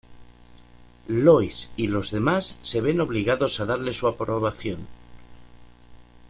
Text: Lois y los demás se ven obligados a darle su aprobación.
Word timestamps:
Lois 1.09 1.69
y 1.77 1.85
los 1.85 2.09
demás 2.09 2.57
se 2.63 2.81
ven 2.81 3.01
obligados 3.01 3.59
a 3.59 3.67
darle 3.67 3.93
su 3.93 4.07
aprobación. 4.07 4.87